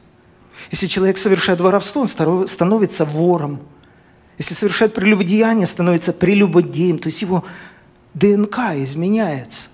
[0.70, 2.08] Если человек совершает воровство, он
[2.48, 3.62] становится вором–
[4.38, 7.44] если совершает прелюбодеяние, становится прелюбодеем, то есть его
[8.13, 9.70] ДНК изменяется.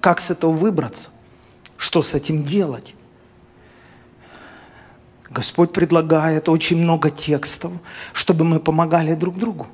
[0.00, 1.08] Как с этого выбраться?
[1.78, 2.94] Что с этим делать?
[5.34, 7.72] Господь предлагает очень много текстов,
[8.12, 9.66] чтобы мы помогали друг другу.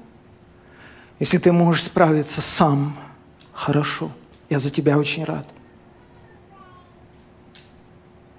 [1.18, 2.96] Если ты можешь справиться сам,
[3.53, 4.11] хорошо.
[4.49, 5.46] Я за тебя очень рад.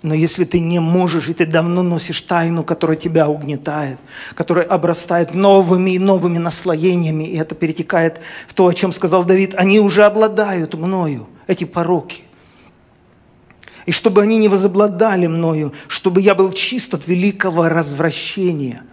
[0.02, 4.00] Но если ты не можешь, и ты давно носишь тайну, которая тебя угнетает,
[4.34, 9.54] которая обрастает новыми и новыми наслоениями, и это перетекает в то, о чем сказал Давид,
[9.54, 12.24] они уже обладают мною, эти пороки.
[13.86, 18.84] И чтобы они не возобладали мною, чтобы я был чист от великого развращения,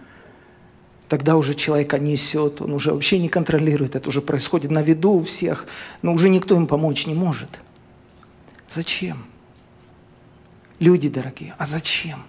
[1.07, 5.21] тогда уже человека несет, он уже вообще не контролирует, это уже происходит на виду у
[5.21, 5.67] всех,
[6.01, 7.59] но уже никто им помочь не может.
[8.69, 9.25] Зачем?
[10.79, 12.23] Люди дорогие, а зачем?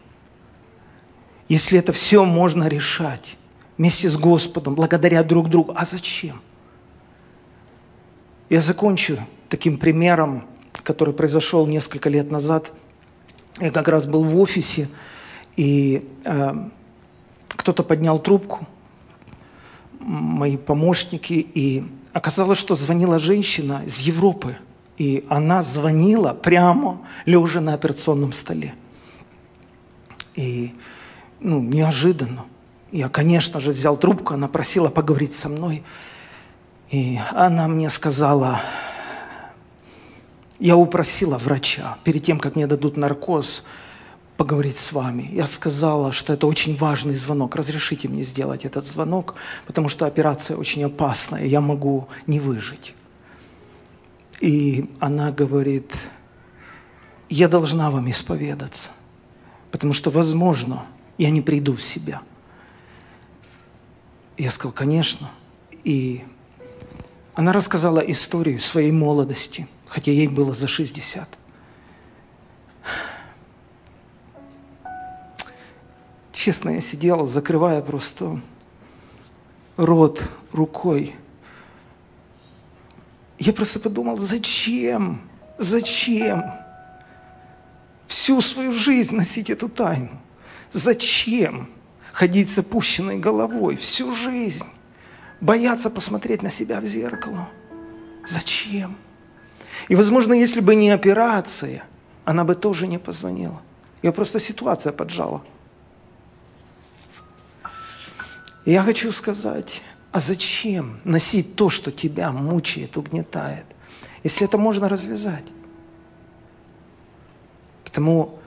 [1.48, 3.36] Если это все можно решать
[3.78, 6.40] вместе с Господом, благодаря друг другу, а зачем?
[8.48, 10.44] Я закончу таким примером,
[10.92, 12.72] который произошел несколько лет назад.
[13.60, 14.88] Я как раз был в офисе,
[15.56, 16.54] и э,
[17.48, 18.66] кто-то поднял трубку,
[20.00, 24.56] мои помощники, и оказалось, что звонила женщина из Европы–
[25.00, 28.74] и она звонила прямо лежа на операционном столе.
[30.34, 30.74] И
[31.40, 32.44] ну, неожиданно.
[32.92, 35.82] Я, конечно же, взял трубку, она просила поговорить со мной.
[36.90, 38.60] И она мне сказала,
[40.60, 43.64] Я упросила врача, перед тем, как мне дадут наркоз,
[44.36, 45.28] поговорить с вами.
[45.32, 47.56] Я сказала, что это очень важный звонок.
[47.56, 49.34] Разрешите мне сделать этот звонок,
[49.66, 52.94] потому что операция очень опасная, я могу не выжить.
[54.40, 55.94] И она говорит,
[57.30, 58.90] я должна вам исповедаться,
[59.70, 60.84] потому что, возможно,
[61.16, 62.22] я не приду в себя.
[64.36, 65.30] Я сказал, конечно.
[65.84, 66.24] И
[67.34, 71.28] она рассказала историю своей молодости, хотя ей было за 60.
[76.32, 78.40] Честно, я сидела, закрывая просто
[79.76, 80.22] рот
[80.52, 81.16] рукой.
[83.40, 85.20] Я просто подумал, зачем?
[85.58, 86.44] Зачем?
[88.06, 90.20] Всю свою жизнь носить эту тайну.
[90.70, 91.68] Зачем
[92.12, 94.66] ходить с опущенной головой всю жизнь?
[95.40, 97.48] Бояться посмотреть на себя в зеркало.
[98.24, 98.96] Зачем?
[99.90, 101.82] И, возможно, если бы не операция,
[102.24, 103.60] она бы тоже не позвонила.
[104.04, 105.42] Ее просто ситуация поджала.
[108.64, 109.82] Я хочу сказать,
[110.12, 113.66] а зачем носить то, что тебя мучает, угнетает,
[114.22, 115.46] если это можно развязать?
[117.82, 118.38] Потому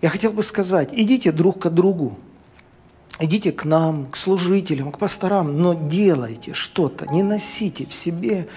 [0.00, 2.18] я хотел бы сказать, идите друг к другу,
[3.18, 8.48] идите к нам, к служителям, к пасторам, но делайте что-то, не носите в себе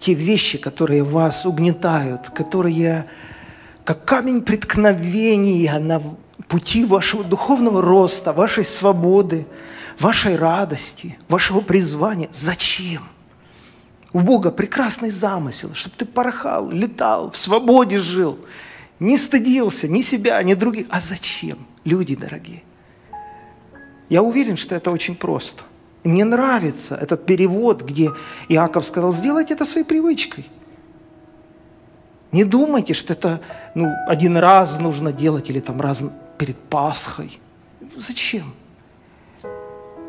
[0.00, 3.06] те вещи, которые вас угнетают, которые
[3.84, 6.02] как камень преткновения на
[6.48, 9.46] пути вашего духовного роста, вашей свободы,
[10.00, 12.28] вашей радости, вашего призвания.
[12.32, 13.04] Зачем?
[14.12, 18.36] У Бога прекрасный замысел, чтобы ты порхал, летал, в свободе жил–
[19.00, 20.86] не стыдился ни себя, ни других.
[20.90, 22.62] А зачем, люди дорогие?
[24.10, 25.64] Я уверен, что это очень просто.
[26.02, 28.10] И мне нравится этот перевод, где
[28.48, 30.46] Иаков сказал, сделайте это своей привычкой.
[32.32, 33.40] Не думайте, что это
[33.74, 36.04] ну, один раз нужно делать или там раз
[36.38, 37.38] перед Пасхой.
[37.96, 38.54] Зачем?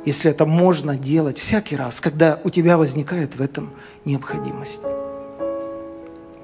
[0.06, 3.72] Если это можно делать всякий раз, когда у тебя возникает в этом
[4.06, 4.82] необходимость.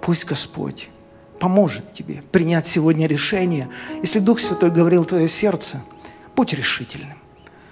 [0.01, 0.89] Пусть Господь
[1.39, 3.69] поможет тебе принять сегодня решение.
[4.01, 5.81] Если Дух Святой говорил твое сердце,
[6.35, 7.17] будь решительным.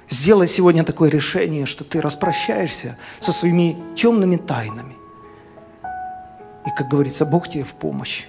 [0.09, 4.95] Сделай сегодня такое решение, что ты распрощаешься со своими темными тайнами.
[6.65, 8.25] И, как говорится, Бог тебе в помощь.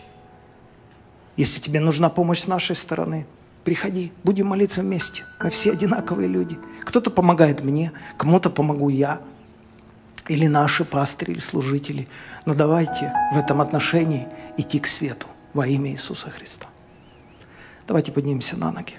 [1.37, 3.27] Если тебе нужна помощь с нашей стороны,
[3.65, 5.25] приходи, будем молиться вместе.
[5.41, 6.59] Мы все одинаковые люди.
[6.85, 9.21] Кто-то помогает мне, кому-то помогу я,
[10.29, 12.09] или наши пастыри, или служители.
[12.47, 16.69] Но давайте в этом отношении идти к свету во имя Иисуса Христа.
[17.87, 18.95] Давайте поднимемся на ноги.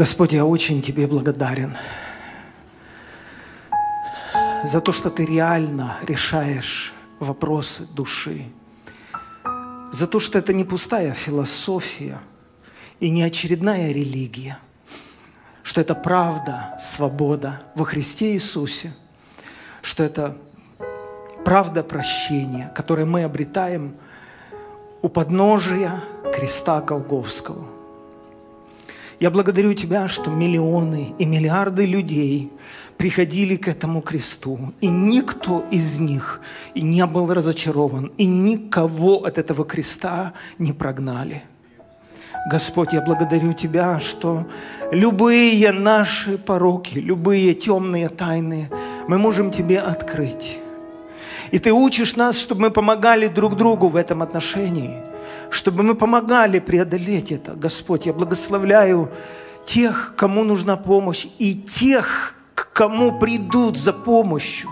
[0.00, 1.76] Господь, я очень Тебе благодарен
[4.64, 8.46] за то, что Ты реально решаешь вопросы души,
[9.92, 12.18] за то, что это не пустая философия
[12.98, 14.58] и не очередная религия–
[15.62, 18.94] что это правда, свобода во Христе Иисусе,
[19.82, 20.34] что это
[21.44, 23.94] правда прощения, которое мы обретаем
[25.02, 26.02] у подножия
[26.34, 27.69] креста Голговского.
[29.20, 32.50] Я благодарю Тебя, что миллионы и миллиарды людей
[32.96, 36.40] приходили к этому кресту, и никто из них
[36.74, 41.42] не был разочарован, и никого от этого креста не прогнали–
[42.46, 44.46] Господь, я благодарю Тебя, что
[44.90, 48.70] любые наши пороки, любые темные тайны
[49.08, 50.58] мы можем Тебе открыть.
[51.50, 55.02] И Ты учишь нас, чтобы мы помогали друг другу в этом отношении,
[55.50, 57.52] чтобы мы помогали преодолеть это.
[57.52, 59.10] Господь, я благословляю
[59.64, 64.70] тех, кому нужна помощь, и тех, к кому придут за помощью.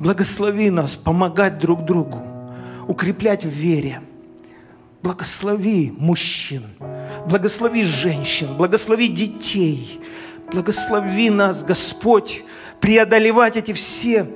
[0.00, 2.22] Благослови нас помогать друг другу,
[2.86, 4.00] укреплять в вере–
[5.04, 6.62] Благослови мужчин,
[7.28, 10.00] благослови женщин, благослови детей,
[10.50, 12.42] благослови нас, Господь,
[12.80, 14.26] преодолевать эти все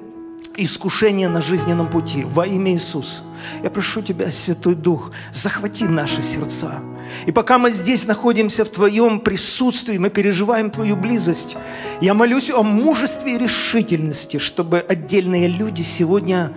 [0.58, 3.22] искушения на жизненном пути во имя Иисуса.
[3.62, 6.80] Я прошу Тебя, Святой Дух, захвати наши сердца.
[7.26, 11.56] И пока мы здесь находимся в Твоем присутствии, мы переживаем Твою близость,
[12.00, 16.52] я молюсь о мужестве и решительности, чтобы отдельные люди сегодня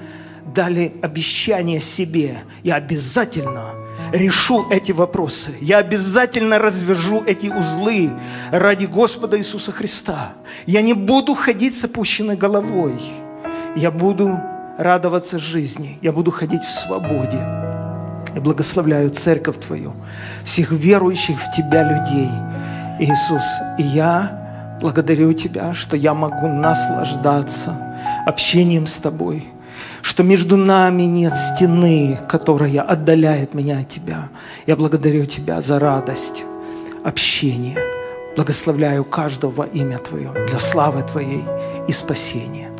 [0.53, 2.43] дали обещание себе.
[2.63, 3.75] Я обязательно
[4.11, 5.51] решу эти вопросы.
[5.61, 8.11] Я обязательно развяжу эти узлы
[8.51, 10.33] ради Господа Иисуса Христа.
[10.65, 12.99] Я не буду ходить с опущенной головой.
[13.75, 14.41] Я буду
[14.77, 15.97] радоваться жизни.
[16.01, 17.37] Я буду ходить в свободе.
[18.33, 19.93] Я благословляю Церковь Твою,
[20.43, 22.29] всех верующих в Тебя людей.
[22.99, 23.43] Иисус,
[23.77, 24.41] и я
[24.81, 27.75] Благодарю Тебя, что я могу наслаждаться
[28.25, 29.47] общением с Тобой,
[30.01, 34.29] что между нами нет стены, которая отдаляет меня от Тебя.
[34.65, 36.43] Я благодарю Тебя за радость
[37.03, 37.77] общения.
[38.35, 41.43] Благословляю каждого во имя Твое для славы Твоей
[41.87, 42.71] и спасения.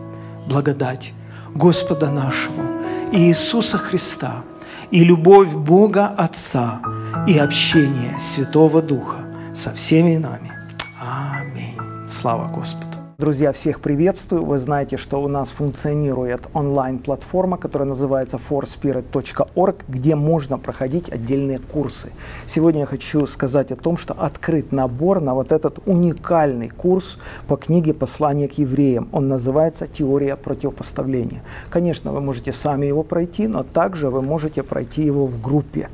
[0.47, 1.13] Благодать
[1.55, 2.63] Господа нашего
[3.11, 4.43] Иисуса Христа
[4.89, 6.81] и любовь Бога Отца
[7.27, 9.19] и общение Святого Духа
[9.53, 10.51] со всеми нами.
[10.99, 11.77] Аминь.
[12.09, 12.90] Слава Господу.
[13.17, 14.45] Друзья, всех приветствую.
[14.45, 22.11] Вы знаете, что у нас функционирует онлайн-платформа, которая называется forspirit.org, где можно проходить отдельные курсы.
[22.47, 27.57] Сегодня я хочу сказать о том, что открыт набор на вот этот уникальный курс по
[27.57, 29.09] книге «Послание к евреям».
[29.11, 31.43] Он называется «Теория противопоставления».
[31.69, 35.89] Конечно, вы можете сами его пройти, но также вы можете пройти его в группе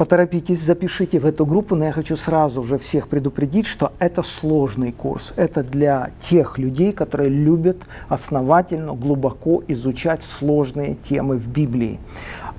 [0.00, 4.92] поторопитесь, запишите в эту группу, но я хочу сразу же всех предупредить, что это сложный
[4.92, 5.34] курс.
[5.36, 7.76] Это для тех людей, которые любят
[8.08, 12.00] основательно, глубоко изучать сложные темы в Библии.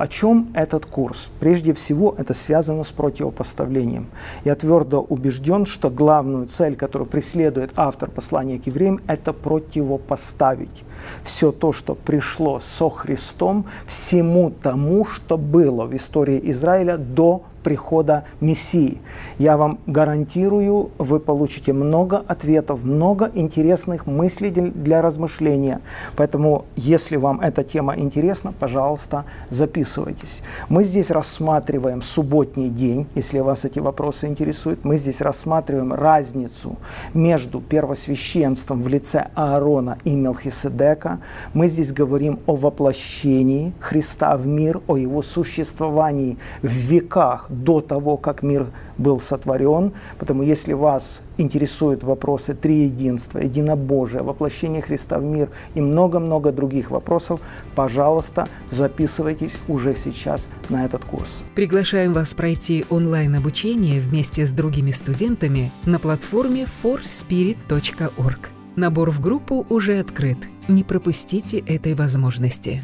[0.01, 1.29] О чем этот курс?
[1.39, 4.07] Прежде всего, это связано с противопоставлением.
[4.43, 10.85] Я твердо убежден, что главную цель, которую преследует автор послания к евреям, это противопоставить
[11.23, 18.25] все то, что пришло со Христом, всему тому, что было в истории Израиля до прихода
[18.39, 18.99] Мессии.
[19.37, 25.81] Я вам гарантирую, вы получите много ответов, много интересных мыслей для размышления.
[26.15, 30.43] Поэтому, если вам эта тема интересна, пожалуйста, записывайтесь.
[30.69, 34.83] Мы здесь рассматриваем субботний день, если вас эти вопросы интересуют.
[34.83, 36.77] Мы здесь рассматриваем разницу
[37.13, 41.19] между первосвященством в лице Аарона и Мелхиседека.
[41.53, 48.17] Мы здесь говорим о воплощении Христа в мир, о его существовании в веках до того,
[48.17, 49.91] как мир был сотворен.
[50.17, 57.39] Поэтому если вас интересуют вопросы триединства, единобожия, воплощения Христа в мир и много-много других вопросов,
[57.75, 61.43] пожалуйста, записывайтесь уже сейчас на этот курс.
[61.55, 68.49] Приглашаем вас пройти онлайн-обучение вместе с другими студентами на платформе forspirit.org.
[68.75, 70.37] Набор в группу уже открыт.
[70.69, 72.83] Не пропустите этой возможности.